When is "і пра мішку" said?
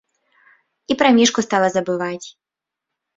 0.93-1.43